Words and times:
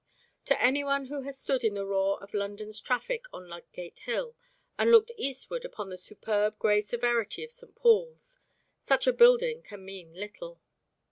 To 0.45 0.59
any 0.59 0.83
one 0.83 1.05
who 1.09 1.21
has 1.21 1.37
stood 1.39 1.63
in 1.63 1.75
the 1.75 1.85
roar 1.85 2.19
of 2.23 2.33
London's 2.33 2.81
traffic 2.81 3.25
on 3.31 3.47
Ludgate 3.47 3.99
Hill 3.99 4.35
and 4.75 4.89
looked 4.89 5.11
eastward 5.15 5.63
upon 5.63 5.89
the 5.91 5.95
superb 5.97 6.57
grey 6.57 6.81
severity 6.81 7.43
of 7.43 7.51
St. 7.51 7.75
Paul's, 7.75 8.39
such 8.81 9.05
a 9.05 9.13
building 9.13 9.61
can 9.61 9.85
mean 9.85 10.15
little. 10.15 10.59